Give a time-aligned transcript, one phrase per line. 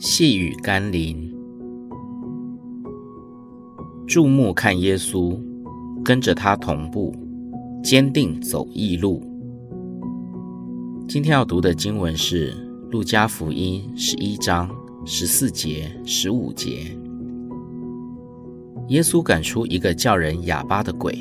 [0.00, 1.28] 细雨甘霖，
[4.06, 5.36] 注目看耶稣，
[6.04, 7.12] 跟着他同步，
[7.82, 9.20] 坚定走义路。
[11.08, 12.52] 今天要读的经文是
[12.92, 14.70] 《路加福音》十一章
[15.04, 16.96] 十四节、十五节。
[18.90, 21.18] 耶稣赶出一个叫人哑巴的鬼，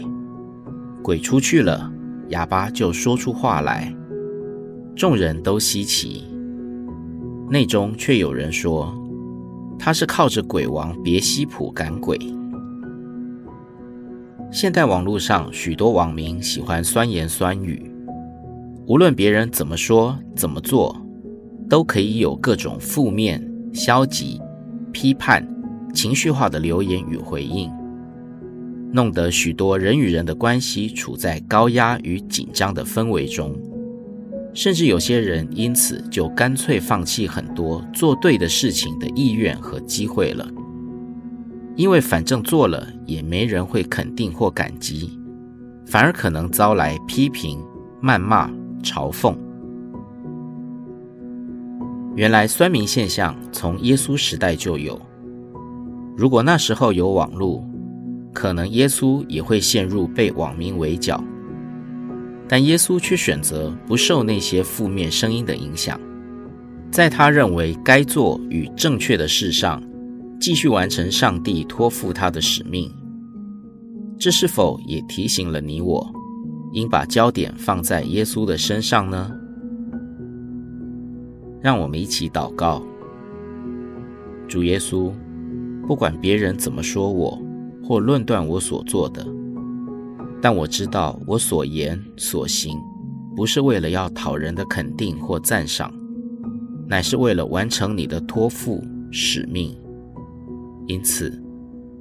[1.01, 1.91] 鬼出去了，
[2.29, 3.91] 哑巴就说出话来，
[4.95, 6.25] 众人都稀奇。
[7.49, 8.93] 内中却有人说，
[9.79, 12.19] 他是靠着鬼王别西卜赶鬼。
[14.51, 17.89] 现代网络上许多网民喜欢酸言酸语，
[18.85, 20.95] 无论别人怎么说怎么做，
[21.69, 23.41] 都可以有各种负面、
[23.73, 24.41] 消极、
[24.91, 25.47] 批判、
[25.93, 27.71] 情绪化的留言与回应，
[28.91, 33.57] 弄得许多人与人的关系处在高压与紧张的氛围中。
[34.57, 40.49] 甚至有些人因此就干脆放弃很多做对的事情的意愿和机会了，
[41.75, 45.11] 因为反正做了也没人会肯定或感激，
[45.85, 47.63] 反而可能遭来批评、
[48.01, 48.49] 谩骂、
[48.81, 49.37] 嘲讽。
[52.15, 54.99] 原来酸民现象从耶稣时代就有，
[56.17, 57.63] 如果那时候有网络，
[58.33, 61.23] 可能耶稣也会陷入被网民围剿。
[62.47, 65.99] 但耶稣却选择不受那些负面声音的影响，
[66.89, 69.83] 在他认为该做与正确的事上，
[70.39, 72.89] 继续完成上帝托付他的使命。
[74.17, 76.09] 这是否也提醒了你我，
[76.71, 79.31] 应把焦点放在耶稣的身上呢？
[81.61, 82.81] 让我们一起祷告：
[84.47, 85.11] 主耶稣，
[85.85, 87.37] 不管别人怎么说我，
[87.83, 89.27] 或论断我所做的。
[90.47, 92.79] 但我知道，我所言所行，
[93.35, 95.93] 不是为了要讨人的肯定或赞赏，
[96.87, 98.81] 乃是为了完成你的托付
[99.11, 99.77] 使命。
[100.87, 101.43] 因此，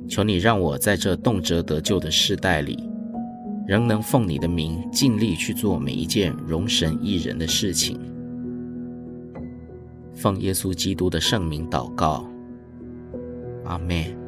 [0.08, 2.88] 求你让我在这动辄得救的世代里，
[3.66, 7.98] 仍能奉你的名尽力去做每一件容神益人的事情。
[10.14, 12.24] 奉耶稣基督的圣名祷告，
[13.64, 14.25] 阿门。